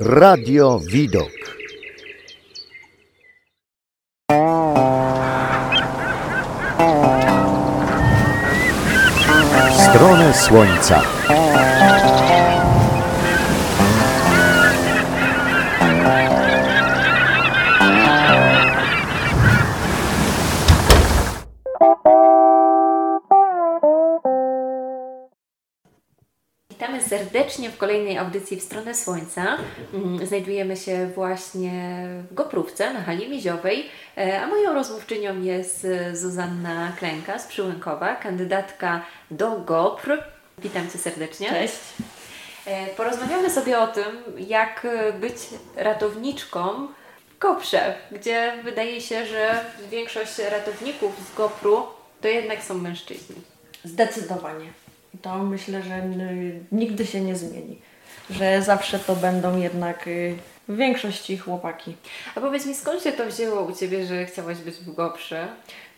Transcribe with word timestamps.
Radio 0.00 0.78
Widok. 0.78 1.30
Stronę 9.90 10.34
słońca. 10.34 11.02
Serdecznie 27.08 27.70
w 27.70 27.76
kolejnej 27.76 28.18
audycji 28.18 28.56
w 28.56 28.62
stronę 28.62 28.94
Słońca. 28.94 29.56
Mm, 29.94 30.26
Znajdujemy 30.26 30.76
się 30.76 31.06
właśnie 31.14 32.06
w 32.30 32.34
Goprówce 32.34 32.94
na 32.94 33.02
hali 33.02 33.28
Miziowej, 33.28 33.86
e, 34.18 34.40
a 34.42 34.46
moją 34.46 34.74
rozmówczynią 34.74 35.42
jest 35.42 35.84
e, 35.84 36.16
Zuzanna 36.16 36.92
Klęka 36.98 37.38
z 37.38 37.46
Przyłękowa, 37.46 38.14
kandydatka 38.14 39.04
do 39.30 39.50
GOPR. 39.50 40.24
Witam 40.58 40.90
Cię 40.90 40.98
serdecznie. 40.98 41.48
Cześć. 41.48 41.74
E, 42.66 42.86
Porozmawiamy 42.86 43.50
sobie 43.50 43.78
o 43.78 43.86
tym, 43.86 44.22
jak 44.38 44.86
być 45.20 45.34
ratowniczką 45.76 46.88
w 47.28 47.38
GOPRze, 47.38 47.94
gdzie 48.12 48.52
wydaje 48.64 49.00
się, 49.00 49.26
że 49.26 49.64
większość 49.90 50.38
ratowników 50.38 51.12
z 51.32 51.36
GOPR-u 51.36 51.82
to 52.20 52.28
jednak 52.28 52.62
są 52.62 52.74
mężczyźni. 52.74 53.36
Zdecydowanie. 53.84 54.85
To 55.22 55.38
myślę, 55.38 55.82
że 55.82 56.02
nigdy 56.72 57.06
się 57.06 57.20
nie 57.20 57.36
zmieni. 57.36 57.78
Że 58.30 58.62
zawsze 58.62 58.98
to 58.98 59.16
będą 59.16 59.58
jednak 59.58 60.06
y, 60.08 60.34
w 60.68 60.76
większości 60.76 61.38
chłopaki. 61.38 61.94
A 62.34 62.40
powiedz 62.40 62.66
mi, 62.66 62.74
skąd 62.74 63.02
się 63.02 63.12
to 63.12 63.26
wzięło 63.26 63.62
u 63.62 63.72
Ciebie, 63.72 64.06
że 64.06 64.26
chciałaś 64.26 64.58
być 64.58 64.74
w 64.74 64.94
GOPRze? 64.94 65.48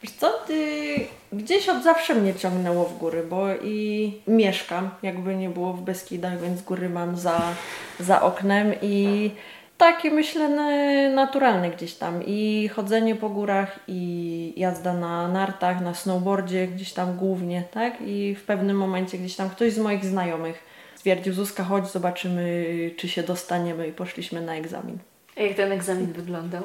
Wiesz 0.02 0.12
co, 0.12 0.30
ty, 0.47 0.94
gdzieś 1.33 1.69
od 1.69 1.83
zawsze 1.83 2.14
mnie 2.14 2.34
ciągnęło 2.34 2.84
w 2.84 2.98
góry, 2.98 3.22
bo 3.22 3.55
i 3.55 4.12
mieszkam, 4.27 4.91
jakby 5.02 5.34
nie 5.34 5.48
było 5.48 5.72
w 5.72 5.82
Beskidach, 5.82 6.41
więc 6.41 6.62
góry 6.62 6.88
mam 6.88 7.16
za, 7.16 7.41
za 8.00 8.22
oknem 8.22 8.72
i 8.82 9.30
takie 9.78 10.10
myślę 10.10 10.48
naturalne 11.10 11.70
gdzieś 11.70 11.94
tam. 11.94 12.22
I 12.26 12.68
chodzenie 12.68 13.16
po 13.16 13.28
górach, 13.28 13.78
i 13.88 14.52
jazda 14.56 14.92
na 14.92 15.28
nartach, 15.28 15.80
na 15.80 15.94
snowboardzie 15.94 16.66
gdzieś 16.66 16.92
tam 16.92 17.16
głównie, 17.16 17.62
tak? 17.70 17.94
I 18.00 18.34
w 18.34 18.42
pewnym 18.42 18.76
momencie 18.76 19.18
gdzieś 19.18 19.36
tam 19.36 19.50
ktoś 19.50 19.72
z 19.72 19.78
moich 19.78 20.04
znajomych 20.04 20.64
stwierdził, 20.94 21.32
Zuzka, 21.32 21.64
chodź, 21.64 21.90
zobaczymy, 21.90 22.66
czy 22.96 23.08
się 23.08 23.22
dostaniemy 23.22 23.88
i 23.88 23.92
poszliśmy 23.92 24.40
na 24.40 24.54
egzamin. 24.54 24.98
A 25.36 25.40
jak 25.40 25.54
ten 25.54 25.72
egzamin 25.72 26.12
wyglądał? 26.12 26.62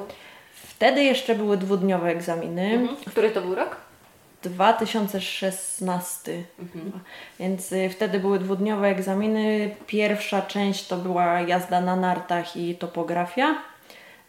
Wtedy 0.54 1.04
jeszcze 1.04 1.34
były 1.34 1.56
dwudniowe 1.56 2.08
egzaminy. 2.08 2.62
Mhm. 2.62 2.96
Który 3.06 3.30
to 3.30 3.42
był 3.42 3.54
rok? 3.54 3.76
2016. 4.48 6.44
chyba. 6.72 6.98
Więc 7.40 7.72
y, 7.72 7.88
wtedy 7.90 8.20
były 8.20 8.38
dwudniowe 8.38 8.88
egzaminy. 8.88 9.74
Pierwsza 9.86 10.42
część 10.42 10.86
to 10.86 10.96
była 10.96 11.40
jazda 11.40 11.80
na 11.80 11.96
nartach 11.96 12.56
i 12.56 12.74
topografia. 12.74 13.54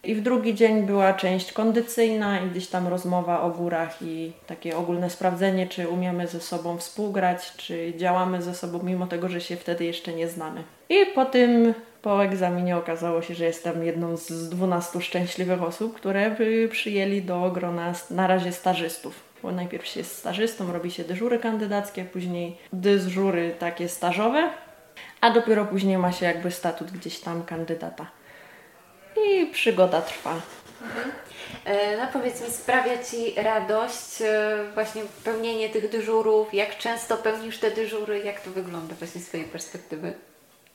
I 0.05 0.15
w 0.15 0.21
drugi 0.21 0.55
dzień 0.55 0.83
była 0.83 1.13
część 1.13 1.53
kondycyjna 1.53 2.39
i 2.39 2.49
gdzieś 2.49 2.67
tam 2.67 2.87
rozmowa 2.87 3.41
o 3.41 3.49
górach 3.49 4.01
i 4.01 4.33
takie 4.47 4.77
ogólne 4.77 5.09
sprawdzenie, 5.09 5.67
czy 5.67 5.89
umiemy 5.89 6.27
ze 6.27 6.39
sobą 6.39 6.77
współgrać, 6.77 7.53
czy 7.57 7.93
działamy 7.97 8.41
ze 8.41 8.55
sobą, 8.55 8.79
mimo 8.83 9.07
tego, 9.07 9.29
że 9.29 9.41
się 9.41 9.55
wtedy 9.55 9.85
jeszcze 9.85 10.13
nie 10.13 10.27
znamy. 10.27 10.63
I 10.89 11.05
po 11.15 11.25
tym, 11.25 11.73
po 12.01 12.23
egzaminie 12.23 12.77
okazało 12.77 13.21
się, 13.21 13.35
że 13.35 13.45
jestem 13.45 13.85
jedną 13.85 14.17
z 14.17 14.49
12 14.49 15.01
szczęśliwych 15.01 15.63
osób, 15.63 15.95
które 15.95 16.35
y, 16.39 16.69
przyjęli 16.71 17.21
do 17.21 17.51
grona 17.51 17.93
na 18.09 18.27
razie 18.27 18.51
stażystów. 18.51 19.34
Bo 19.45 19.51
najpierw 19.51 19.87
się 19.87 19.99
jest 19.99 20.17
stażystą, 20.17 20.73
robi 20.73 20.91
się 20.91 21.03
dyżury 21.03 21.39
kandydackie, 21.39 22.05
później 22.05 22.57
dyżury 22.73 23.55
takie 23.59 23.89
stażowe, 23.89 24.49
a 25.21 25.31
dopiero 25.31 25.65
później 25.65 25.97
ma 25.97 26.11
się 26.11 26.25
jakby 26.25 26.51
statut 26.51 26.91
gdzieś 26.91 27.19
tam 27.19 27.43
kandydata. 27.43 28.07
I 29.27 29.45
przygoda 29.45 30.01
trwa. 30.01 30.41
E, 31.65 31.97
No 31.97 32.07
powiedz 32.13 32.41
mi, 32.41 32.49
sprawia 32.49 33.03
Ci 33.03 33.41
radość 33.41 34.21
e, 34.21 34.57
właśnie 34.73 35.01
pełnienie 35.23 35.69
tych 35.69 35.89
dyżurów? 35.89 36.53
Jak 36.53 36.77
często 36.77 37.17
pełnisz 37.17 37.59
te 37.59 37.71
dyżury? 37.71 38.19
Jak 38.19 38.41
to 38.41 38.51
wygląda 38.51 38.95
właśnie 38.95 39.21
z 39.21 39.27
Twojej 39.27 39.45
perspektywy? 39.45 40.13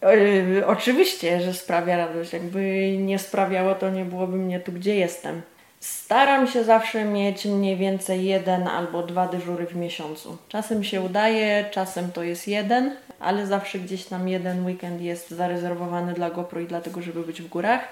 Yy, 0.03 0.67
oczywiście, 0.67 1.41
że 1.41 1.55
sprawia 1.55 1.97
radość. 1.97 2.33
Jakby 2.33 2.91
nie 2.99 3.19
sprawiało, 3.19 3.75
to 3.75 3.91
nie 3.91 4.05
byłoby 4.05 4.37
mnie 4.37 4.61
tu, 4.61 4.73
gdzie 4.73 4.95
jestem. 4.95 5.43
Staram 5.81 6.47
się 6.47 6.65
zawsze 6.65 7.05
mieć 7.05 7.45
mniej 7.45 7.77
więcej 7.77 8.25
jeden 8.25 8.69
albo 8.69 9.03
dwa 9.03 9.29
dyżury 9.29 9.67
w 9.67 9.77
miesiącu. 9.77 10.37
Czasem 10.49 10.85
się 10.85 11.01
udaje, 11.01 11.65
czasem 11.71 12.13
to 12.13 12.23
jest 12.23 12.49
jeden, 12.49 12.97
ale 13.21 13.47
zawsze 13.47 13.79
gdzieś 13.79 14.05
tam 14.05 14.29
jeden 14.29 14.67
weekend 14.67 15.01
jest 15.01 15.31
zarezerwowany 15.31 16.15
dla 16.15 16.31
GoPro 16.31 16.61
i 16.61 16.67
dlatego, 16.67 17.03
żeby 17.03 17.23
być 17.23 17.43
w 17.43 17.49
górach. 17.49 17.89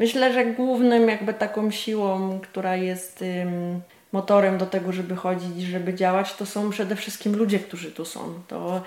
Myślę, 0.00 0.32
że 0.32 0.44
głównym 0.44 1.08
jakby 1.08 1.34
taką 1.34 1.70
siłą, 1.70 2.40
która 2.42 2.76
jest 2.76 3.22
ym, 3.22 3.80
motorem 4.12 4.58
do 4.58 4.66
tego, 4.66 4.92
żeby 4.92 5.16
chodzić, 5.16 5.62
żeby 5.62 5.94
działać, 5.94 6.34
to 6.34 6.46
są 6.46 6.70
przede 6.70 6.96
wszystkim 6.96 7.36
ludzie, 7.36 7.58
którzy 7.58 7.92
tu 7.92 8.04
są. 8.04 8.20
To 8.48 8.82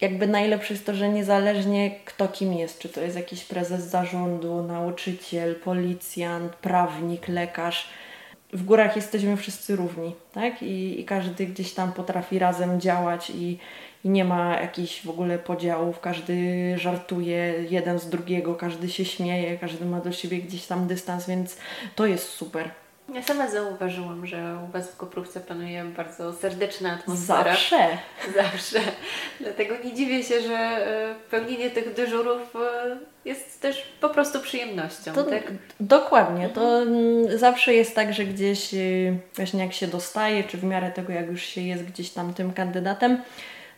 jakby 0.00 0.26
najlepsze 0.26 0.74
jest 0.74 0.86
to, 0.86 0.94
że 0.94 1.08
niezależnie 1.08 1.90
kto 2.04 2.28
kim 2.28 2.52
jest, 2.52 2.78
czy 2.78 2.88
to 2.88 3.00
jest 3.00 3.16
jakiś 3.16 3.44
prezes 3.44 3.84
zarządu, 3.84 4.62
nauczyciel, 4.62 5.54
policjant, 5.54 6.56
prawnik, 6.56 7.28
lekarz, 7.28 7.88
w 8.52 8.64
górach 8.64 8.96
jesteśmy 8.96 9.36
wszyscy 9.36 9.76
równi, 9.76 10.14
tak? 10.32 10.62
I, 10.62 11.00
i 11.00 11.04
każdy 11.04 11.46
gdzieś 11.46 11.72
tam 11.72 11.92
potrafi 11.92 12.38
razem 12.38 12.80
działać 12.80 13.30
i, 13.30 13.58
i 14.04 14.08
nie 14.08 14.24
ma 14.24 14.60
jakichś 14.60 15.02
w 15.02 15.10
ogóle 15.10 15.38
podziałów, 15.38 16.00
każdy 16.00 16.34
żartuje 16.78 17.64
jeden 17.70 17.98
z 17.98 18.08
drugiego, 18.08 18.54
każdy 18.54 18.88
się 18.88 19.04
śmieje, 19.04 19.58
każdy 19.58 19.84
ma 19.84 20.00
do 20.00 20.12
siebie 20.12 20.38
gdzieś 20.38 20.66
tam 20.66 20.86
dystans, 20.86 21.26
więc 21.26 21.56
to 21.94 22.06
jest 22.06 22.28
super. 22.28 22.70
Ja 23.14 23.22
sama 23.22 23.50
zauważyłam, 23.50 24.26
że 24.26 24.58
u 24.68 24.72
Was 24.72 24.90
w 24.90 24.96
Koprówce 24.96 25.40
panuje 25.40 25.84
bardzo 25.84 26.32
serdeczna 26.32 26.92
atmosfera. 26.92 27.44
Zawsze. 27.44 27.88
Zawsze. 28.42 28.80
Dlatego 29.40 29.74
nie 29.84 29.94
dziwię 29.94 30.22
się, 30.22 30.40
że 30.40 30.56
e, 30.56 31.14
pełnienie 31.30 31.70
tych 31.70 31.94
dyżurów 31.94 32.56
e, 32.56 32.96
jest 33.24 33.60
też 33.60 33.82
po 34.00 34.08
prostu 34.08 34.40
przyjemnością, 34.40 35.12
To, 35.12 35.24
tak? 35.24 35.52
Dokładnie, 35.80 36.48
to 36.48 36.82
mm, 36.82 37.38
zawsze 37.38 37.74
jest 37.74 37.94
tak, 37.94 38.14
że 38.14 38.24
gdzieś 38.24 38.74
y, 38.74 39.16
właśnie 39.36 39.60
jak 39.60 39.72
się 39.72 39.86
dostaje, 39.86 40.44
czy 40.44 40.58
w 40.58 40.64
miarę 40.64 40.90
tego 40.90 41.12
jak 41.12 41.26
już 41.26 41.42
się 41.42 41.60
jest 41.60 41.84
gdzieś 41.84 42.10
tam 42.10 42.34
tym 42.34 42.52
kandydatem, 42.52 43.22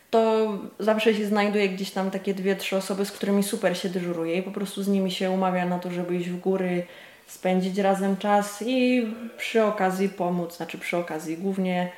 to 0.09 0.47
zawsze 0.79 1.13
się 1.13 1.25
znajduje 1.25 1.69
gdzieś 1.69 1.91
tam 1.91 2.11
takie 2.11 2.33
dwie, 2.33 2.55
trzy 2.55 2.77
osoby, 2.77 3.05
z 3.05 3.11
którymi 3.11 3.43
super 3.43 3.77
się 3.77 3.89
dyżuruje 3.89 4.37
i 4.37 4.43
po 4.43 4.51
prostu 4.51 4.83
z 4.83 4.87
nimi 4.87 5.11
się 5.11 5.31
umawia 5.31 5.65
na 5.65 5.79
to, 5.79 5.91
żeby 5.91 6.15
iść 6.15 6.29
w 6.29 6.39
góry, 6.39 6.83
spędzić 7.27 7.77
razem 7.77 8.17
czas 8.17 8.61
i 8.65 9.05
przy 9.37 9.63
okazji 9.63 10.09
pomóc, 10.09 10.57
znaczy 10.57 10.77
przy 10.77 10.97
okazji 10.97 11.37
głównie 11.37 11.91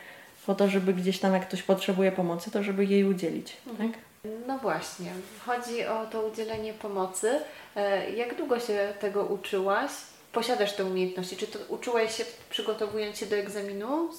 po 0.46 0.56
to, 0.56 0.68
żeby 0.68 0.94
gdzieś 0.94 1.20
tam 1.20 1.34
jak 1.34 1.48
ktoś 1.48 1.64
potrzebuje 1.64 2.12
pomocy, 2.12 2.52
to 2.52 2.64
żeby 2.64 2.86
jej 2.86 3.04
udzielić, 3.04 3.58
tak? 3.78 3.88
No 4.48 4.58
właśnie, 4.58 5.12
chodzi 5.46 5.86
o 5.86 6.06
to 6.06 6.22
udzielenie 6.28 6.74
pomocy. 6.74 7.32
E, 7.76 8.10
Jak 8.12 8.36
długo 8.36 8.60
się 8.60 8.94
tego 9.00 9.26
uczyłaś? 9.26 9.92
Posiadasz 10.32 10.74
te 10.76 10.86
umiejętności? 10.86 11.36
Czy 11.38 11.48
to 11.48 11.60
uczyłaś 11.70 12.18
się 12.18 12.24
przygotowując 12.50 13.18
się 13.18 13.26
do 13.26 13.36
egzaminu, 13.36 14.10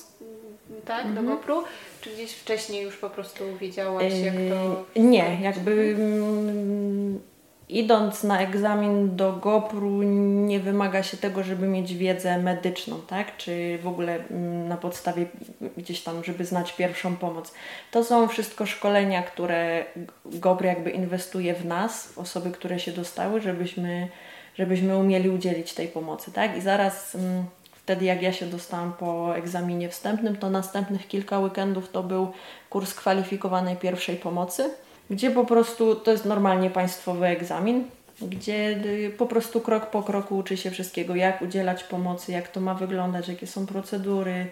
tak, 0.87 1.15
do 1.15 1.23
GoPro? 1.23 1.65
Czy 2.01 2.11
gdzieś 2.11 2.33
wcześniej 2.33 2.83
już 2.83 2.97
po 2.97 3.11
prostu 3.11 3.45
wiedziałaś, 3.61 4.13
jak 4.25 4.35
to... 4.35 4.85
Yy, 4.95 5.03
Nie, 5.03 5.39
jakby 5.43 5.95
mm, 5.99 7.21
idąc 7.79 8.25
na 8.25 8.41
egzamin 8.41 9.17
do 9.17 9.33
GoPru 9.33 10.03
nie 10.03 10.61
wymaga 10.61 11.03
się 11.03 11.17
tego, 11.17 11.43
żeby 11.43 11.69
mieć 11.69 11.95
wiedzę 11.95 12.39
medyczną, 12.39 13.01
tak? 13.07 13.37
Czy 13.37 13.79
w 13.83 13.87
ogóle 13.87 14.15
mm, 14.15 14.69
na 14.69 14.77
podstawie 14.77 15.27
gdzieś 15.77 16.03
tam, 16.03 16.25
żeby 16.25 16.45
znać 16.45 16.73
pierwszą 16.73 17.17
pomoc. 17.17 17.53
To 17.91 18.05
są 18.05 18.29
wszystko 18.29 18.67
szkolenia, 18.67 19.23
które 19.23 19.85
GoPro 20.27 20.67
jakby 20.67 20.91
inwestuje 20.91 21.55
w 21.55 21.65
nas, 21.65 22.07
w 22.07 22.19
osoby, 22.19 22.51
które 22.51 22.79
się 22.79 22.93
dostały, 22.93 23.41
żebyśmy, 23.41 24.09
żebyśmy 24.55 24.97
umieli 24.97 25.31
udzielić 25.31 25.75
tej 25.75 25.89
pomocy, 25.89 26.33
tak? 26.33 26.57
I 26.57 26.61
zaraz 26.61 27.15
mm, 27.15 27.45
wtedy 27.73 28.05
jak 28.05 28.23
ja 28.23 28.33
się 28.33 28.47
dostałam 28.47 28.93
po 28.93 29.37
egzaminie 29.37 29.89
wstępnym, 29.89 30.37
to 30.37 30.51
następnych 30.51 31.09
kilka 31.09 31.39
weekendów 31.39 31.89
to 31.89 32.03
był 32.03 32.33
kurs 32.71 32.95
kwalifikowanej 32.95 33.77
pierwszej 33.77 34.17
pomocy, 34.17 34.71
gdzie 35.11 35.31
po 35.31 35.45
prostu 35.45 35.95
to 35.95 36.11
jest 36.11 36.25
normalnie 36.25 36.71
państwowy 36.71 37.27
egzamin, 37.27 37.85
gdzie 38.23 38.81
y, 38.87 39.15
po 39.19 39.27
prostu 39.27 39.61
krok 39.61 39.87
po 39.87 40.03
kroku 40.03 40.37
uczy 40.37 40.57
się 40.57 40.71
wszystkiego, 40.71 41.15
jak 41.15 41.43
udzielać 41.43 41.85
pomocy, 41.85 42.33
jak 42.33 42.49
to 42.49 42.61
ma 42.61 42.75
wyglądać, 42.75 43.29
jakie 43.29 43.47
są 43.47 43.67
procedury, 43.67 44.47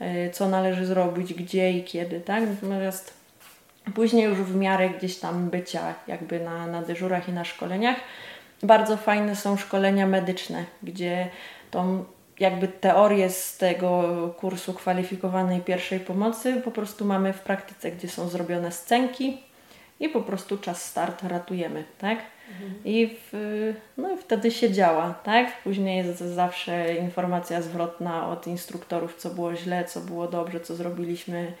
y, 0.00 0.30
co 0.32 0.48
należy 0.48 0.86
zrobić, 0.86 1.34
gdzie 1.34 1.72
i 1.72 1.84
kiedy, 1.84 2.20
tak? 2.20 2.44
Natomiast 2.62 3.14
później 3.94 4.24
już 4.24 4.38
w 4.38 4.56
miarę 4.56 4.90
gdzieś 4.90 5.18
tam 5.18 5.50
bycia 5.50 5.94
jakby 6.06 6.40
na, 6.40 6.66
na 6.66 6.82
dyżurach 6.82 7.28
i 7.28 7.32
na 7.32 7.44
szkoleniach, 7.44 7.96
Bardzo 8.62 8.96
fajne 8.96 9.36
są 9.36 9.56
szkolenia 9.56 10.06
medyczne, 10.06 10.64
gdzie 10.82 11.28
tą 11.70 12.04
jakby 12.40 12.68
teorię 12.68 13.30
z 13.30 13.56
tego 13.56 14.04
kursu 14.38 14.74
kwalifikowanej 14.74 15.60
pierwszej 15.60 16.00
pomocy 16.00 16.60
po 16.64 16.70
prostu 16.70 17.04
mamy 17.04 17.32
w 17.32 17.40
praktyce, 17.40 17.90
gdzie 17.90 18.08
są 18.08 18.28
zrobione 18.28 18.72
scenki 18.72 19.45
i 20.00 20.08
po 20.08 20.22
prostu 20.22 20.58
czas 20.58 20.84
start 20.84 21.22
ratujemy, 21.22 21.84
tak? 21.98 22.18
I, 22.84 23.16
w, 23.32 23.72
no 23.96 24.14
i 24.14 24.18
wtedy 24.18 24.50
się 24.50 24.72
działa, 24.72 25.14
tak? 25.24 25.62
Później 25.62 26.06
jest 26.06 26.18
zawsze 26.18 26.94
informacja 26.96 27.62
zwrotna 27.62 28.28
od 28.28 28.46
instruktorów, 28.46 29.16
co 29.16 29.30
było 29.30 29.56
źle, 29.56 29.84
co 29.84 30.00
było 30.00 30.28
dobrze, 30.28 30.60
co 30.60 30.76
zrobiliśmy 30.76 31.52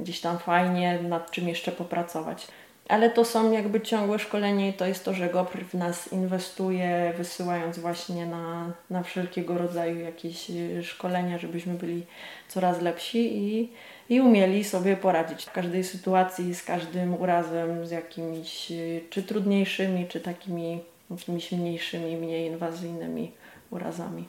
gdzieś 0.00 0.20
tam 0.20 0.38
fajnie, 0.38 0.98
nad 1.02 1.30
czym 1.30 1.48
jeszcze 1.48 1.72
popracować. 1.72 2.46
Ale 2.88 3.10
to 3.10 3.24
są 3.24 3.52
jakby 3.52 3.80
ciągłe 3.80 4.18
szkolenie 4.18 4.68
i 4.68 4.72
to 4.72 4.86
jest 4.86 5.04
to, 5.04 5.14
że 5.14 5.28
GoPr 5.28 5.64
w 5.64 5.74
nas 5.74 6.12
inwestuje, 6.12 7.12
wysyłając 7.16 7.78
właśnie 7.78 8.26
na, 8.26 8.72
na 8.90 9.02
wszelkiego 9.02 9.58
rodzaju 9.58 10.00
jakieś 10.00 10.50
y, 10.50 10.84
szkolenia, 10.84 11.38
żebyśmy 11.38 11.74
byli 11.74 12.06
coraz 12.48 12.82
lepsi 12.82 13.38
i, 13.38 13.72
i 14.08 14.20
umieli 14.20 14.64
sobie 14.64 14.96
poradzić 14.96 15.44
w 15.44 15.52
każdej 15.52 15.84
sytuacji, 15.84 16.54
z 16.54 16.62
każdym 16.62 17.20
urazem, 17.20 17.86
z 17.86 17.90
jakimiś 17.90 18.70
y, 18.70 19.04
czy 19.10 19.22
trudniejszymi, 19.22 20.06
czy 20.08 20.20
takimi 20.20 20.80
jakimiś 21.10 21.52
mniejszymi, 21.52 22.16
mniej 22.16 22.46
inwazyjnymi 22.46 23.32
urazami. 23.70 24.24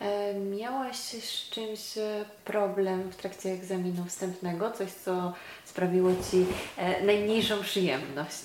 E, 0.00 0.34
Miałaś 0.34 0.96
z 0.96 1.50
czymś 1.50 1.98
e, 1.98 2.24
problem 2.44 3.10
w 3.10 3.16
trakcie 3.16 3.50
egzaminu 3.50 4.04
wstępnego? 4.04 4.70
Coś, 4.70 4.90
co 4.90 5.32
sprawiło 5.64 6.10
Ci 6.30 6.46
e, 6.76 7.04
najmniejszą 7.04 7.62
przyjemność? 7.62 8.44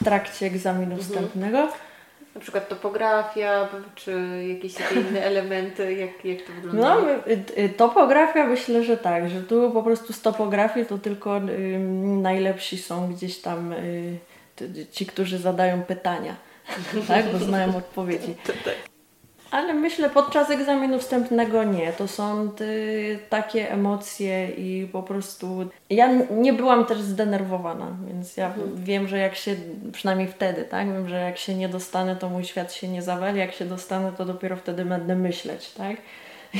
W 0.00 0.04
trakcie 0.04 0.46
egzaminu 0.46 0.96
wstępnego 0.96 1.68
Na 2.36 2.40
przykład 2.42 2.68
topografia, 2.68 3.68
czy 3.94 4.12
jakieś 4.54 4.74
takie 4.74 4.94
inne 5.00 5.20
elementy? 5.32 5.94
Jak, 5.94 6.24
jak 6.24 6.38
to 6.42 6.52
No, 6.54 6.60
wyglądało? 6.62 7.02
y, 7.26 7.62
y, 7.64 7.68
topografia 7.68 8.46
myślę, 8.46 8.84
że 8.84 8.96
tak, 8.96 9.28
że 9.28 9.42
tu 9.42 9.70
po 9.70 9.82
prostu 9.82 10.12
z 10.12 10.20
topografii 10.22 10.86
to 10.86 10.98
tylko 10.98 11.38
y, 11.38 11.78
najlepsi 12.22 12.78
są 12.78 13.08
gdzieś 13.12 13.38
tam 13.38 13.72
y, 13.72 14.18
ci, 14.92 15.06
którzy 15.06 15.38
zadają 15.38 15.82
pytania, 15.82 16.36
tak, 17.08 17.32
bo 17.32 17.38
znają 17.38 17.76
odpowiedzi. 17.76 18.34
Ale 19.56 19.74
myślę 19.74 20.10
podczas 20.10 20.50
egzaminu 20.50 20.98
wstępnego 20.98 21.64
nie. 21.64 21.92
To 21.92 22.08
są 22.08 22.50
y, 22.60 23.18
takie 23.28 23.72
emocje 23.72 24.50
i 24.50 24.88
po 24.92 25.02
prostu. 25.02 25.70
Ja 25.90 26.12
nie 26.30 26.52
byłam 26.52 26.84
też 26.84 27.00
zdenerwowana, 27.00 27.96
więc 28.06 28.36
ja 28.36 28.54
wiem, 28.74 29.08
że 29.08 29.18
jak 29.18 29.34
się, 29.34 29.56
przynajmniej 29.92 30.28
wtedy, 30.28 30.64
tak? 30.64 30.92
Wiem, 30.92 31.08
że 31.08 31.16
jak 31.16 31.38
się 31.38 31.54
nie 31.54 31.68
dostanę, 31.68 32.16
to 32.16 32.28
mój 32.28 32.44
świat 32.44 32.72
się 32.72 32.88
nie 32.88 33.02
zawali. 33.02 33.38
Jak 33.38 33.52
się 33.52 33.64
dostanę, 33.64 34.12
to 34.16 34.24
dopiero 34.24 34.56
wtedy 34.56 34.84
będę 34.84 35.16
myśleć, 35.16 35.70
tak? 35.70 35.96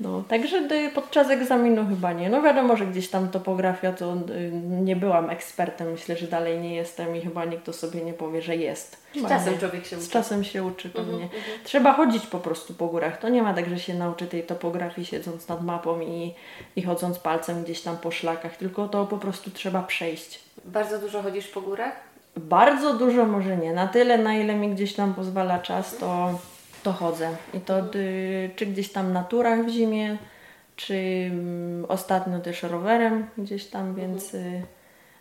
No, 0.00 0.22
także 0.28 0.68
podczas 0.94 1.30
egzaminu 1.30 1.86
chyba 1.88 2.12
nie. 2.12 2.28
No 2.30 2.42
wiadomo, 2.42 2.76
że 2.76 2.86
gdzieś 2.86 3.08
tam 3.08 3.28
topografia 3.28 3.92
to 3.92 4.14
y, 4.14 4.50
nie 4.80 4.96
byłam 4.96 5.30
ekspertem, 5.30 5.90
myślę, 5.92 6.16
że 6.16 6.26
dalej 6.26 6.58
nie 6.58 6.74
jestem 6.74 7.16
i 7.16 7.20
chyba 7.20 7.44
nikt 7.44 7.68
o 7.68 7.72
sobie 7.72 8.00
nie 8.04 8.12
powie, 8.12 8.42
że 8.42 8.56
jest. 8.56 9.02
Z 9.14 9.28
czasem 9.28 9.58
człowiek 9.58 9.86
się 9.86 9.96
Z 9.96 10.02
uczy. 10.02 10.12
czasem 10.12 10.44
się 10.44 10.64
uczy 10.64 10.88
pewnie. 10.90 11.28
Trzeba 11.64 11.92
chodzić 11.92 12.26
po 12.26 12.38
prostu 12.38 12.74
po 12.74 12.86
górach. 12.86 13.18
To 13.18 13.28
nie 13.28 13.42
ma 13.42 13.54
tak, 13.54 13.68
że 13.68 13.78
się 13.78 13.94
nauczy 13.94 14.26
tej 14.26 14.42
topografii 14.42 15.06
siedząc 15.06 15.48
nad 15.48 15.64
mapą 15.64 16.00
i, 16.00 16.34
i 16.76 16.82
chodząc 16.82 17.18
palcem 17.18 17.62
gdzieś 17.64 17.80
tam 17.80 17.96
po 17.96 18.10
szlakach, 18.10 18.56
tylko 18.56 18.88
to 18.88 19.06
po 19.06 19.18
prostu 19.18 19.50
trzeba 19.50 19.82
przejść. 19.82 20.40
Bardzo 20.64 20.98
dużo 20.98 21.22
chodzisz 21.22 21.46
po 21.48 21.60
górach? 21.60 21.92
Bardzo 22.36 22.94
dużo 22.94 23.26
może 23.26 23.56
nie. 23.56 23.72
Na 23.72 23.86
tyle, 23.86 24.18
na 24.18 24.34
ile 24.34 24.54
mi 24.54 24.68
gdzieś 24.74 24.94
tam 24.94 25.14
pozwala 25.14 25.58
czas, 25.58 25.96
to, 25.96 26.38
to 26.82 26.92
chodzę. 26.92 27.36
I 27.54 27.60
to 27.60 27.94
y, 27.94 28.50
czy 28.56 28.66
gdzieś 28.66 28.92
tam 28.92 29.12
na 29.12 29.24
turach 29.24 29.64
w 29.64 29.68
zimie, 29.68 30.18
czy 30.76 30.94
mm, 31.30 31.84
ostatnio 31.88 32.40
też 32.40 32.62
rowerem 32.62 33.26
gdzieś 33.38 33.66
tam, 33.66 33.94
więc, 33.94 34.34
y, 34.34 34.62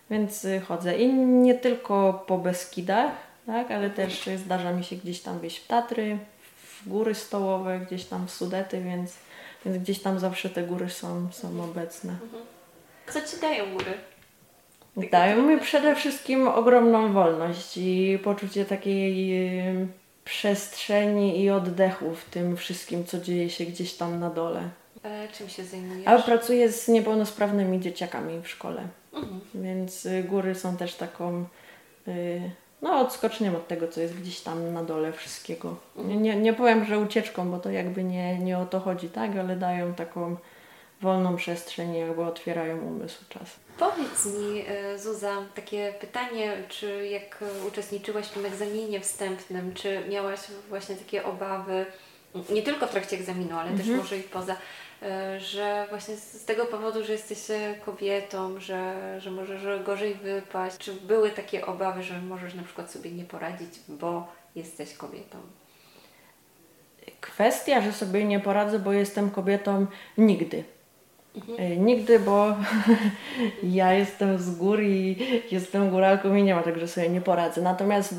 więc 0.10 0.46
y, 0.46 0.60
chodzę. 0.60 0.98
I 0.98 1.14
nie 1.14 1.56
tylko 1.56 2.24
po 2.28 2.38
Beskidach, 2.38 3.12
tak, 3.46 3.72
ale 3.72 3.90
też 3.90 4.30
zdarza 4.38 4.74
mi 4.74 4.84
się 4.84 4.96
gdzieś 4.96 5.20
tam 5.20 5.40
wyjść 5.40 5.58
w 5.58 5.68
Tatry, 5.68 6.18
w 6.64 6.90
góry 6.90 7.16
stołowe, 7.16 7.80
gdzieś 7.80 8.06
tam 8.06 8.28
w 8.28 8.32
Sudety, 8.32 8.82
więc, 8.82 9.16
więc 9.66 9.78
gdzieś 9.78 10.00
tam 10.00 10.20
zawsze 10.20 10.50
te 10.50 10.64
góry 10.64 10.90
są, 10.90 11.28
są 11.32 11.64
obecne. 11.64 12.16
Co 13.08 13.22
Ci 13.22 13.42
dają 13.42 13.74
góry? 13.74 13.94
Dają 15.12 15.42
mi 15.42 15.60
przede 15.60 15.96
wszystkim 15.96 16.48
ogromną 16.48 17.14
wolność 17.14 17.78
i 17.78 18.20
poczucie 18.24 18.66
takiej 18.66 19.30
przestrzeni 20.28 21.42
i 21.44 21.50
oddechu 21.50 22.16
w 22.16 22.26
tym 22.26 22.58
wszystkim, 22.58 23.06
co 23.06 23.20
dzieje 23.20 23.50
się 23.50 23.66
gdzieś 23.66 23.94
tam 23.94 24.20
na 24.20 24.30
dole. 24.30 24.70
E, 25.04 25.28
czym 25.28 25.50
się 25.50 25.64
zajmujesz? 25.64 26.08
A 26.08 26.20
pracuję 26.22 26.72
z 26.72 26.88
niepełnosprawnymi 26.88 27.80
dzieciakami 27.80 28.42
w 28.42 28.48
szkole, 28.50 28.82
Mhm. 29.14 29.40
więc 29.56 30.06
y, 30.06 30.24
góry 30.24 30.56
są 30.56 30.78
też 30.78 30.96
taką 30.96 31.46
y, 32.08 32.42
no, 32.82 33.00
odskocznią 33.00 33.56
od 33.56 33.68
tego, 33.68 33.88
co 33.88 34.02
jest 34.02 34.14
gdzieś 34.22 34.40
tam 34.42 34.74
na 34.74 34.84
dole 34.84 35.12
wszystkiego. 35.14 35.76
Nie, 35.96 36.18
nie, 36.18 36.36
nie 36.36 36.54
powiem, 36.54 36.86
że 36.86 37.00
ucieczką, 37.00 37.52
bo 37.52 37.60
to 37.60 37.70
jakby 37.72 38.04
nie, 38.04 38.40
nie 38.40 38.58
o 38.58 38.66
to 38.66 38.80
chodzi, 38.80 39.10
tak? 39.10 39.36
Ale 39.38 39.56
dają 39.56 39.94
taką 39.94 40.36
wolną 41.02 41.36
przestrzeń 41.36 41.96
i 41.96 42.00
jakby 42.00 42.24
otwierają 42.24 42.78
umysł 42.82 43.24
czas. 43.30 43.56
Powiedz 43.80 44.26
mi, 44.26 44.64
e, 44.68 45.00
Zuza, 45.00 45.36
takie 45.56 45.94
pytanie, 46.00 46.58
czy 46.70 47.08
jak 47.08 47.44
uczestniczyłaś 47.68 48.28
w 48.28 48.34
tym 48.34 48.46
egzaminie 48.46 49.00
wstępnym, 49.00 49.74
czy 49.74 50.04
miałaś 50.10 50.40
właśnie 50.70 50.96
takie 50.96 51.26
obawy, 51.26 51.86
nie 52.50 52.62
tylko 52.62 52.88
w 52.88 52.92
trakcie 52.92 53.18
egzaminu, 53.18 53.58
ale 53.58 53.78
też 53.78 53.88
może 53.88 54.18
i 54.18 54.24
poza, 54.24 54.56
e, 55.02 55.40
że 55.40 55.88
właśnie 55.90 56.16
z 56.16 56.38
z 56.42 56.46
tego 56.46 56.66
powodu, 56.66 57.04
że 57.04 57.14
jesteś 57.14 57.52
e, 57.52 57.76
kobietą, 57.86 58.60
że, 58.60 59.16
że 59.22 59.32
możesz 59.32 59.84
gorzej 59.84 60.16
wypaść, 60.16 60.78
czy 60.78 60.94
były 60.94 61.30
takie 61.30 61.66
obawy, 61.66 62.04
że 62.04 62.22
możesz 62.22 62.54
na 62.54 62.64
przykład 62.64 62.92
sobie 62.92 63.12
nie 63.12 63.26
poradzić, 63.26 63.70
bo 63.88 64.28
jesteś 64.56 64.94
kobietą? 64.94 65.38
Kwestia, 67.22 67.82
że 67.82 67.94
sobie 67.94 68.26
nie 68.26 68.40
poradzę, 68.40 68.80
bo 68.80 68.94
jestem 68.94 69.32
kobietą, 69.32 69.88
nigdy. 70.18 70.64
Y, 71.60 71.78
Nigdy, 71.78 72.20
bo 72.20 72.56
ja 73.64 73.94
jestem 73.94 74.38
z 74.38 74.56
gór 74.56 74.82
i 74.84 75.18
jestem 75.52 75.90
góralką 75.90 76.36
i 76.36 76.44
nie 76.44 76.56
ma 76.56 76.64
tak, 76.64 76.80
że 76.80 76.88
sobie 76.88 77.10
nie 77.10 77.22
poradzę. 77.22 77.62
Natomiast 77.62 78.16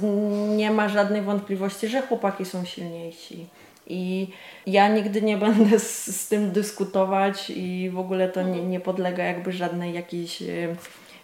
nie 0.57 0.71
ma 0.71 0.89
żadnej 0.89 1.23
wątpliwości, 1.23 1.89
że 1.89 2.03
chłopaki 2.03 2.45
są 2.45 2.65
silniejsi. 2.65 3.47
I 3.87 4.29
ja 4.67 4.89
nigdy 4.89 5.23
nie 5.23 5.37
będę 5.37 5.79
z, 5.79 6.21
z 6.21 6.29
tym 6.29 6.51
dyskutować 6.51 7.51
i 7.51 7.91
w 7.91 7.99
ogóle 7.99 8.29
to 8.29 8.43
nie, 8.43 8.63
nie 8.63 8.81
podlega 8.81 9.25
jakby 9.25 9.53
żadnej 9.53 9.95
jakiejś, 9.95 10.43
y, 10.43 10.77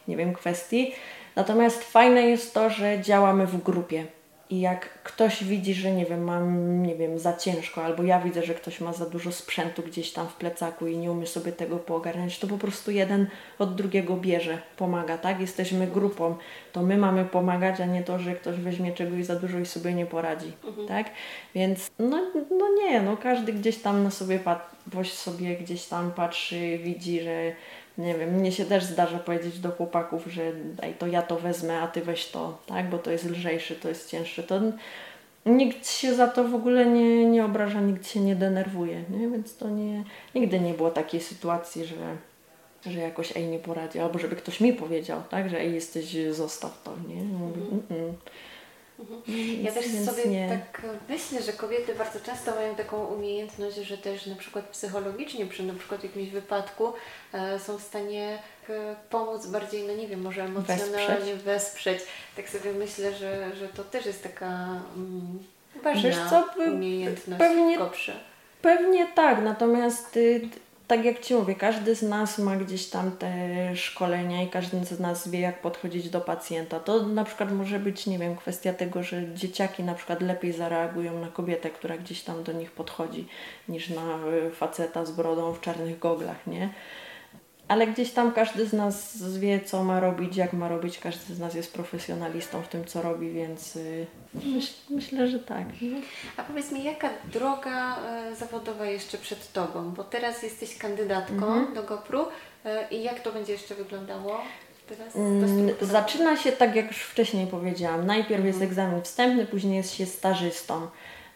nie 0.08 0.16
wiem, 0.16 0.34
kwestii. 0.34 0.92
Natomiast 1.36 1.84
fajne 1.84 2.22
jest 2.22 2.54
to, 2.54 2.70
że 2.70 3.00
działamy 3.00 3.46
w 3.46 3.62
grupie. 3.62 4.06
I 4.54 4.60
jak 4.60 5.02
ktoś 5.02 5.44
widzi, 5.44 5.74
że 5.74 5.92
nie 5.92 6.06
wiem, 6.06 6.24
mam, 6.24 6.82
nie 6.82 6.96
wiem, 6.96 7.18
za 7.18 7.36
ciężko, 7.36 7.84
albo 7.84 8.02
ja 8.02 8.20
widzę, 8.20 8.42
że 8.42 8.54
ktoś 8.54 8.80
ma 8.80 8.92
za 8.92 9.06
dużo 9.06 9.32
sprzętu 9.32 9.82
gdzieś 9.82 10.12
tam 10.12 10.28
w 10.28 10.34
plecaku 10.34 10.86
i 10.86 10.96
nie 10.96 11.12
umie 11.12 11.26
sobie 11.26 11.52
tego 11.52 11.76
poogarniać, 11.76 12.38
to 12.38 12.46
po 12.46 12.58
prostu 12.58 12.90
jeden 12.90 13.26
od 13.58 13.74
drugiego 13.74 14.16
bierze, 14.16 14.58
pomaga, 14.76 15.18
tak? 15.18 15.40
Jesteśmy 15.40 15.86
grupą, 15.86 16.36
to 16.72 16.82
my 16.82 16.96
mamy 16.96 17.24
pomagać, 17.24 17.80
a 17.80 17.86
nie 17.86 18.02
to, 18.02 18.18
że 18.18 18.34
ktoś 18.34 18.56
weźmie 18.56 18.92
czegoś 18.92 19.24
za 19.24 19.36
dużo 19.36 19.58
i 19.58 19.66
sobie 19.66 19.94
nie 19.94 20.06
poradzi, 20.06 20.52
tak? 20.88 21.06
Więc 21.54 21.90
no, 21.98 22.22
no 22.50 22.68
nie, 22.74 23.02
no 23.02 23.16
każdy 23.16 23.52
gdzieś 23.52 23.78
tam 23.78 24.02
na 24.02 24.10
sobie 24.10 24.38
patrzy, 24.38 24.73
sobie 25.04 25.56
gdzieś 25.56 25.84
tam 25.84 26.12
patrzy, 26.12 26.78
widzi, 26.78 27.20
że 27.20 27.52
nie 27.98 28.14
wiem, 28.14 28.30
mnie 28.30 28.52
się 28.52 28.64
też 28.64 28.84
zdarza 28.84 29.18
powiedzieć 29.18 29.58
do 29.58 29.70
chłopaków, 29.70 30.26
że 30.26 30.52
daj 30.54 30.94
to 30.94 31.06
ja 31.06 31.22
to 31.22 31.36
wezmę, 31.36 31.80
a 31.80 31.86
ty 31.86 32.00
weź 32.00 32.28
to, 32.28 32.58
tak, 32.66 32.90
bo 32.90 32.98
to 32.98 33.10
jest 33.10 33.24
lżejsze, 33.24 33.74
to 33.74 33.88
jest 33.88 34.10
cięższe. 34.10 34.42
To 34.42 34.60
nikt 35.46 35.88
się 35.88 36.14
za 36.14 36.26
to 36.28 36.44
w 36.44 36.54
ogóle 36.54 36.86
nie, 36.86 37.24
nie 37.24 37.44
obraża, 37.44 37.80
nikt 37.80 38.08
się 38.08 38.20
nie 38.20 38.36
denerwuje, 38.36 39.04
nie? 39.10 39.28
więc 39.28 39.56
to 39.56 39.70
nie, 39.70 40.04
nigdy 40.34 40.60
nie 40.60 40.74
było 40.74 40.90
takiej 40.90 41.20
sytuacji, 41.20 41.84
że, 41.84 42.16
że 42.86 43.00
jakoś 43.00 43.36
ej 43.36 43.48
nie 43.48 43.58
poradzi, 43.58 43.98
albo 43.98 44.18
żeby 44.18 44.36
ktoś 44.36 44.60
mi 44.60 44.72
powiedział, 44.72 45.22
tak, 45.30 45.50
że 45.50 45.60
ej 45.60 45.74
jesteś, 45.74 46.16
zostaw 46.30 46.82
to, 46.82 46.92
nie? 47.08 47.22
Mówię, 47.22 47.60
"Mm-mm". 47.62 48.12
Ja 49.62 49.72
Więc- 49.72 49.74
też 49.74 50.14
sobie 50.14 50.30
nie. 50.30 50.48
tak 50.48 50.82
myślę, 51.08 51.42
że 51.42 51.52
kobiety 51.52 51.94
bardzo 51.94 52.20
często 52.20 52.54
mają 52.54 52.74
taką 52.74 53.06
umiejętność, 53.06 53.76
że 53.76 53.98
też 53.98 54.26
na 54.26 54.36
przykład 54.36 54.64
psychologicznie 54.64 55.46
przy 55.46 55.62
na 55.62 55.74
przykład 55.74 56.02
jakimś 56.04 56.28
wypadku 56.28 56.92
e, 57.32 57.58
są 57.58 57.78
w 57.78 57.82
stanie 57.82 58.38
e, 58.70 58.96
pomóc 59.10 59.46
bardziej, 59.46 59.82
no 59.86 59.94
nie 59.94 60.08
wiem, 60.08 60.20
może 60.22 60.42
emocjonalnie 60.44 61.36
wesprzeć. 61.36 61.98
Tak 62.36 62.48
sobie 62.48 62.72
myślę, 62.72 63.14
że, 63.14 63.56
że 63.56 63.68
to 63.68 63.84
też 63.84 64.06
jest 64.06 64.22
taka 64.22 64.46
mm, 64.96 65.38
ważna 65.82 66.02
Wiesz 66.02 66.18
co, 66.30 66.48
umiejętność 66.66 67.38
pewnie-. 67.38 67.78
Pewnie 68.62 69.06
tak, 69.14 69.42
natomiast 69.42 70.16
y, 70.16 70.48
tak 70.86 71.04
jak 71.04 71.20
Ci 71.20 71.34
mówię, 71.34 71.54
każdy 71.54 71.94
z 71.94 72.02
nas 72.02 72.38
ma 72.38 72.56
gdzieś 72.56 72.86
tam 72.86 73.16
te 73.16 73.32
szkolenia 73.76 74.42
i 74.42 74.48
każdy 74.48 74.84
z 74.84 75.00
nas 75.00 75.28
wie, 75.28 75.40
jak 75.40 75.60
podchodzić 75.60 76.10
do 76.10 76.20
pacjenta. 76.20 76.80
To 76.80 77.06
na 77.06 77.24
przykład 77.24 77.52
może 77.52 77.78
być, 77.78 78.06
nie 78.06 78.18
wiem, 78.18 78.36
kwestia 78.36 78.72
tego, 78.72 79.02
że 79.02 79.34
dzieciaki 79.34 79.84
na 79.84 79.94
przykład 79.94 80.22
lepiej 80.22 80.52
zareagują 80.52 81.18
na 81.18 81.28
kobietę, 81.28 81.70
która 81.70 81.98
gdzieś 81.98 82.22
tam 82.22 82.42
do 82.42 82.52
nich 82.52 82.72
podchodzi, 82.72 83.28
niż 83.68 83.88
na 83.88 84.18
y, 84.46 84.50
faceta 84.50 85.04
z 85.04 85.10
brodą 85.10 85.52
w 85.52 85.60
czarnych 85.60 85.98
goglach, 85.98 86.46
nie? 86.46 86.70
Ale 87.74 87.86
gdzieś 87.86 88.10
tam 88.10 88.32
każdy 88.32 88.66
z 88.66 88.72
nas 88.72 89.16
wie, 89.38 89.60
co 89.60 89.84
ma 89.84 90.00
robić, 90.00 90.36
jak 90.36 90.52
ma 90.52 90.68
robić. 90.68 90.98
Każdy 90.98 91.34
z 91.34 91.38
nas 91.38 91.54
jest 91.54 91.72
profesjonalistą 91.72 92.62
w 92.62 92.68
tym, 92.68 92.84
co 92.84 93.02
robi, 93.02 93.30
więc 93.30 93.76
y, 93.76 94.06
myśl, 94.34 94.72
myślę, 94.90 95.28
że 95.28 95.38
tak. 95.38 95.80
Nie? 95.82 96.00
A 96.36 96.42
powiedz 96.42 96.72
mi, 96.72 96.84
jaka 96.84 97.10
droga 97.32 97.96
e, 97.96 98.36
zawodowa 98.36 98.86
jeszcze 98.86 99.18
przed 99.18 99.52
Tobą? 99.52 99.90
Bo 99.90 100.04
teraz 100.04 100.42
jesteś 100.42 100.78
kandydatką 100.78 101.74
do 101.74 101.82
GoPru 101.82 102.26
e, 102.64 102.88
i 102.90 103.02
jak 103.02 103.20
to 103.20 103.32
będzie 103.32 103.52
jeszcze 103.52 103.74
wyglądało 103.74 104.40
teraz? 104.88 105.16
Mm? 105.16 105.74
Zaczyna 105.80 106.36
się 106.36 106.52
tak, 106.52 106.76
jak 106.76 106.86
już 106.86 107.02
wcześniej 107.02 107.46
powiedziałam. 107.46 108.06
Najpierw 108.06 108.44
jest 108.44 108.62
egzamin 108.62 109.02
wstępny, 109.02 109.46
później 109.46 109.76
jest 109.76 109.94
się 109.94 110.06
stażystą. 110.06 110.86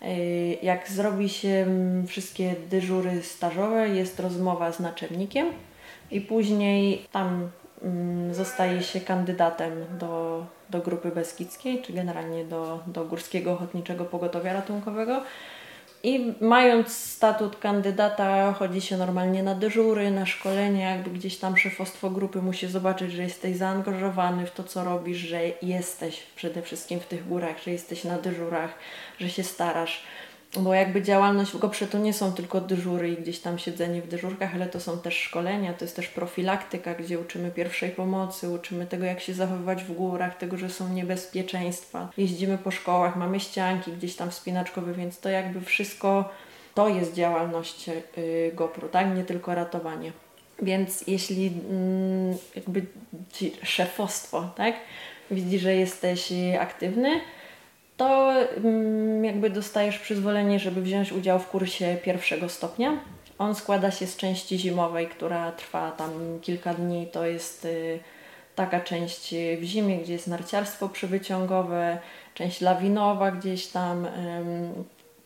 Y, 0.03 0.59
Jak 0.63 0.89
zrobi 0.89 1.29
się 1.29 1.49
mm, 1.49 2.07
wszystkie 2.07 2.55
dyżury 2.71 3.23
stażowe, 3.23 3.89
jest 3.89 4.21
rozmowa 4.21 4.73
z 4.73 4.81
naczelnikiem 4.81 5.53
i 6.11 6.21
później 6.21 7.07
tam 7.13 7.51
mm, 7.83 8.35
zostaje 8.35 8.83
się 8.83 9.01
kandydatem 9.01 9.73
do, 9.99 10.45
do 10.71 10.79
grupy 10.79 11.11
Beskidzkiej, 11.11 11.83
czy 11.83 11.93
generalnie 11.93 12.45
do, 12.45 12.81
do 12.87 13.05
Górskiego 13.05 13.53
Ochotniczego 13.53 14.05
Pogotowia 14.05 14.53
Ratunkowego. 14.53 15.23
I 16.03 16.35
mając 16.41 16.97
statut 16.97 17.57
kandydata, 17.57 18.53
chodzi 18.53 18.81
się 18.81 18.97
normalnie 18.97 19.43
na 19.43 19.55
dyżury, 19.55 20.11
na 20.11 20.27
szkolenia, 20.27 20.91
jakby 20.91 21.11
gdzieś 21.11 21.37
tam 21.37 21.57
szefostwo 21.57 22.11
grupy 22.11 22.43
musi 22.43 22.67
zobaczyć, 22.67 23.13
że 23.13 23.23
jesteś 23.23 23.57
zaangażowany 23.57 24.47
w 24.47 24.51
to, 24.51 24.65
co 24.65 24.85
robisz, 24.85 25.19
że 25.19 25.41
jesteś 25.63 26.23
przede 26.37 26.63
wszystkim 26.63 27.01
w 27.01 27.07
tych 27.07 27.29
górach, 27.29 27.63
że 27.63 27.71
jesteś 27.71 28.05
na 28.05 28.19
dyżurach, 28.19 28.71
że 29.21 29.31
się 29.31 29.43
starasz. 29.43 30.03
Bo 30.57 30.75
jakby 30.75 31.03
działalność 31.03 31.53
w 31.53 31.59
GOPRze 31.59 31.87
to 31.87 31.99
nie 31.99 32.13
są 32.13 32.33
tylko 32.33 32.61
dyżury 32.61 33.11
i 33.11 33.17
gdzieś 33.17 33.39
tam 33.39 33.59
siedzenie 33.59 34.03
w 34.03 34.09
dyżurkach, 34.09 34.55
ale 34.55 34.67
to 34.67 34.81
są 34.81 34.99
też 34.99 35.19
szkolenia, 35.19 35.73
to 35.73 35.85
jest 35.85 35.97
też 35.97 36.09
profilaktyka, 36.09 36.95
gdzie 36.95 37.19
uczymy 37.19 37.51
pierwszej 37.51 37.91
pomocy, 37.91 38.49
uczymy 38.49 38.87
tego, 38.87 39.05
jak 39.05 39.21
się 39.21 39.35
zachowywać 39.35 39.85
w 39.85 39.93
górach, 39.93 40.39
tego, 40.39 40.57
że 40.57 40.71
są 40.71 40.89
niebezpieczeństwa. 40.89 42.11
Jeździmy 42.17 42.59
po 42.59 42.71
szkołach, 42.71 43.17
mamy 43.17 43.41
ścianki 43.41 43.93
gdzieś 43.93 44.17
tam 44.17 44.31
wspinaczkowe, 44.31 44.93
więc 44.93 45.21
to 45.21 45.29
jakby 45.29 45.61
wszystko 45.61 46.31
to 46.75 46.89
jest 46.89 47.15
działalność 47.15 47.89
y, 47.89 48.53
GoPro, 48.55 48.89
tak? 48.89 49.17
Nie 49.17 49.25
tylko 49.25 49.55
ratowanie. 49.55 50.13
Więc 50.63 51.05
jeśli 51.07 51.47
mm, 51.71 52.37
jakby 52.57 52.87
szefostwo, 53.63 54.51
tak? 54.57 54.75
Widzi, 55.31 55.59
że 55.59 55.75
jesteś 55.75 56.33
y, 56.33 56.61
aktywny, 56.61 57.21
to 57.99 58.33
mm, 58.57 59.25
jakby 59.25 59.51
dostajesz 59.51 59.99
przyzwolenie, 59.99 60.59
żeby 60.59 60.83
wziąć 60.83 61.13
udział 61.13 61.39
w 61.39 61.49
kursie 61.49 61.97
pierwszego 62.05 62.49
stopnia. 62.49 63.01
On 63.39 63.55
składa 63.55 63.91
się 63.91 64.07
z 64.07 64.17
części 64.17 64.59
zimowej, 64.59 65.07
która 65.07 65.53
trwa 65.53 65.91
tam 65.91 66.11
kilka 66.43 66.75
dni. 66.75 67.07
To 67.13 67.27
jest 67.27 67.65
y, 67.65 67.99
taka 68.55 68.81
część 68.81 69.35
w 69.61 69.63
zimie, 69.63 69.99
gdzie 69.99 70.13
jest 70.13 70.27
narciarstwo 70.27 70.89
przywyciągowe, 70.89 71.99
część 72.35 72.61
lawinowa 72.61 73.31
gdzieś 73.31 73.67
tam, 73.67 74.07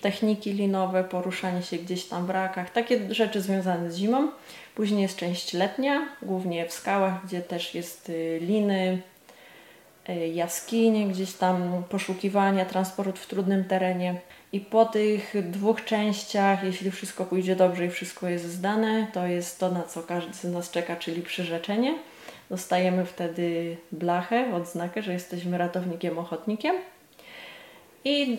techniki 0.02 0.52
linowe, 0.52 1.04
poruszanie 1.04 1.62
się 1.62 1.76
gdzieś 1.76 2.04
tam 2.04 2.26
w 2.26 2.30
rakach, 2.30 2.70
takie 2.70 3.14
rzeczy 3.14 3.40
związane 3.40 3.92
z 3.92 3.96
zimą. 3.96 4.28
Później 4.74 5.02
jest 5.02 5.16
część 5.16 5.52
letnia, 5.52 6.08
głównie 6.22 6.68
w 6.68 6.72
skałach, 6.72 7.26
gdzie 7.26 7.40
też 7.40 7.74
jest 7.74 8.08
y, 8.08 8.38
liny, 8.42 9.02
jaskinie, 10.34 11.06
gdzieś 11.06 11.32
tam 11.32 11.82
poszukiwania, 11.88 12.64
transport 12.64 13.18
w 13.18 13.26
trudnym 13.26 13.64
terenie. 13.64 14.20
I 14.52 14.60
po 14.60 14.84
tych 14.84 15.50
dwóch 15.50 15.84
częściach, 15.84 16.64
jeśli 16.64 16.90
wszystko 16.90 17.24
pójdzie 17.24 17.56
dobrze 17.56 17.86
i 17.86 17.90
wszystko 17.90 18.28
jest 18.28 18.44
zdane, 18.44 19.06
to 19.12 19.26
jest 19.26 19.60
to, 19.60 19.70
na 19.70 19.82
co 19.82 20.02
każdy 20.02 20.34
z 20.34 20.44
nas 20.44 20.70
czeka, 20.70 20.96
czyli 20.96 21.22
przyrzeczenie. 21.22 21.98
Dostajemy 22.50 23.06
wtedy 23.06 23.76
blachę, 23.92 24.54
odznakę, 24.54 25.02
że 25.02 25.12
jesteśmy 25.12 25.58
ratownikiem, 25.58 26.18
ochotnikiem. 26.18 26.76
I 28.04 28.38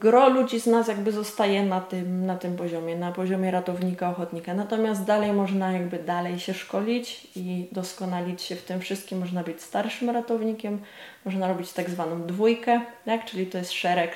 gro 0.00 0.28
ludzi 0.28 0.60
z 0.60 0.66
nas 0.66 0.88
jakby 0.88 1.12
zostaje 1.12 1.62
na 1.62 1.80
tym, 1.80 2.26
na 2.26 2.36
tym 2.36 2.56
poziomie, 2.56 2.96
na 2.96 3.12
poziomie 3.12 3.50
ratownika, 3.50 4.10
ochotnika. 4.10 4.54
Natomiast 4.54 5.04
dalej 5.04 5.32
można 5.32 5.72
jakby 5.72 5.98
dalej 5.98 6.38
się 6.38 6.54
szkolić 6.54 7.28
i 7.36 7.68
doskonalić 7.72 8.42
się 8.42 8.56
w 8.56 8.62
tym 8.62 8.80
wszystkim. 8.80 9.18
Można 9.18 9.42
być 9.42 9.62
starszym 9.62 10.10
ratownikiem, 10.10 10.80
można 11.24 11.48
robić 11.48 11.72
tak 11.72 11.90
zwaną 11.90 12.22
dwójkę, 12.22 12.80
tak? 13.04 13.24
czyli 13.24 13.46
to 13.46 13.58
jest 13.58 13.72
szereg 13.72 14.12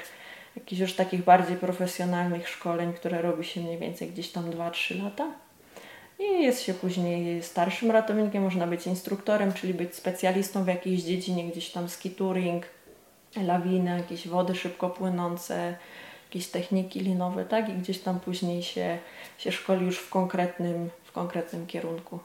jakichś 0.56 0.80
już 0.80 0.94
takich 0.94 1.24
bardziej 1.24 1.56
profesjonalnych 1.56 2.48
szkoleń, 2.48 2.92
które 2.92 3.22
robi 3.22 3.44
się 3.44 3.60
mniej 3.60 3.78
więcej 3.78 4.08
gdzieś 4.08 4.28
tam 4.28 4.50
2-3 4.50 5.02
lata. 5.02 5.26
I 6.18 6.42
jest 6.42 6.62
się 6.62 6.74
później 6.74 7.42
starszym 7.42 7.90
ratownikiem, 7.90 8.42
można 8.42 8.66
być 8.66 8.86
instruktorem, 8.86 9.52
czyli 9.52 9.74
być 9.74 9.94
specjalistą 9.94 10.64
w 10.64 10.66
jakiejś 10.66 11.02
dziedzinie, 11.02 11.44
gdzieś 11.44 11.70
tam 11.70 11.88
ski 11.88 12.10
touring, 12.10 12.66
lawiny, 13.42 13.96
jakieś 13.96 14.28
wody 14.28 14.54
szybko 14.54 14.90
płynące, 14.90 15.76
jakieś 16.28 16.46
techniki 16.48 17.00
linowe, 17.00 17.44
tak? 17.44 17.68
I 17.68 17.72
gdzieś 17.72 17.98
tam 17.98 18.20
później 18.20 18.62
się, 18.62 18.98
się 19.38 19.52
szkoli 19.52 19.86
już 19.86 19.98
w 19.98 20.10
konkretnym, 20.10 20.90
w 21.04 21.12
konkretnym 21.12 21.66
kierunku. 21.66 22.18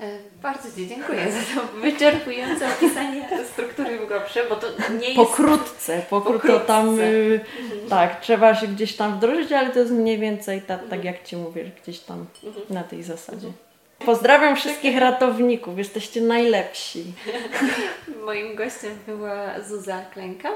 E, 0.00 0.18
Bardzo 0.42 0.76
Ci 0.76 0.88
dziękuję 0.88 1.32
za 1.32 1.38
to 1.38 1.66
wyczerpujące 1.80 2.68
opisanie 2.68 3.28
struktury 3.52 3.98
w 3.98 4.08
GoPrze, 4.08 4.44
bo 4.48 4.56
to 4.56 4.66
nie 5.00 5.06
jest... 5.06 5.16
Pokrótce, 5.16 6.02
pokrótce, 6.10 6.38
Pokrótce. 6.48 6.66
tam, 6.66 7.00
y, 7.00 7.40
tak, 7.88 8.20
trzeba 8.20 8.54
się 8.54 8.66
gdzieś 8.66 8.96
tam 8.96 9.16
wdrożyć, 9.16 9.52
ale 9.52 9.70
to 9.70 9.78
jest 9.78 9.92
mniej 9.92 10.18
więcej 10.18 10.62
ta, 10.62 10.78
tak 10.78 11.04
jak 11.04 11.22
Ci 11.24 11.36
mówię, 11.36 11.70
gdzieś 11.82 11.98
tam 11.98 12.26
na 12.70 12.82
tej 12.84 13.02
zasadzie. 13.02 13.48
Pozdrawiam 14.06 14.56
wszystkich 14.56 14.98
ratowników, 14.98 15.78
jesteście 15.78 16.20
najlepsi. 16.20 17.04
Moim 18.26 18.56
gościem 18.56 18.98
była 19.06 19.60
Zuza 19.68 20.00
Klęka. 20.12 20.48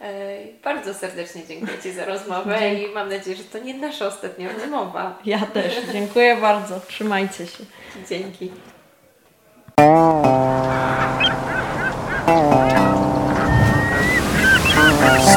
E, 0.00 0.38
Bardzo 0.64 0.94
serdecznie 0.94 1.42
dziękuję 1.48 1.78
Ci 1.82 1.92
za 1.92 2.04
rozmowę 2.04 2.74
i 2.74 2.88
mam 2.94 3.08
nadzieję, 3.08 3.36
że 3.36 3.44
to 3.44 3.58
nie 3.58 3.74
nasza 3.74 4.06
ostatnia 4.06 4.52
rozmowa. 4.52 5.18
Ja 5.24 5.38
też, 5.38 5.76
dziękuję 5.92 6.36
bardzo, 6.36 6.80
trzymajcie 6.88 7.46
się. 7.46 7.64
Dzięki. 8.08 8.50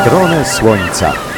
Stronę 0.02 0.46
Słońca. 0.46 1.31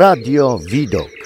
Radio 0.00 0.56
Widok. 0.56 1.19